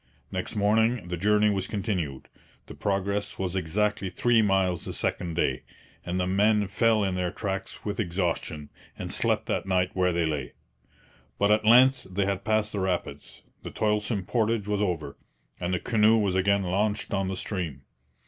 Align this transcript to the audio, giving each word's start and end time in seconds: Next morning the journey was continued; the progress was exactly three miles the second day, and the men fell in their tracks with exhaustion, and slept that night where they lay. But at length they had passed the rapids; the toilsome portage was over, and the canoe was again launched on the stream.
Next 0.31 0.55
morning 0.55 1.09
the 1.09 1.15
journey 1.15 1.51
was 1.51 1.67
continued; 1.67 2.27
the 2.65 2.73
progress 2.73 3.37
was 3.37 3.55
exactly 3.55 4.09
three 4.09 4.41
miles 4.41 4.83
the 4.83 4.93
second 4.93 5.35
day, 5.35 5.61
and 6.03 6.19
the 6.19 6.25
men 6.25 6.65
fell 6.65 7.03
in 7.03 7.13
their 7.13 7.29
tracks 7.29 7.85
with 7.85 7.99
exhaustion, 7.99 8.71
and 8.97 9.11
slept 9.11 9.45
that 9.45 9.67
night 9.67 9.91
where 9.93 10.11
they 10.11 10.25
lay. 10.25 10.53
But 11.37 11.51
at 11.51 11.65
length 11.65 12.07
they 12.09 12.25
had 12.25 12.43
passed 12.43 12.71
the 12.71 12.79
rapids; 12.79 13.43
the 13.61 13.69
toilsome 13.69 14.25
portage 14.25 14.67
was 14.67 14.81
over, 14.81 15.17
and 15.59 15.71
the 15.71 15.79
canoe 15.79 16.17
was 16.17 16.33
again 16.33 16.63
launched 16.63 17.13
on 17.13 17.27
the 17.27 17.37
stream. 17.37 17.83